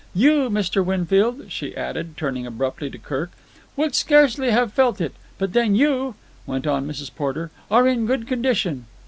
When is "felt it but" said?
4.73-5.53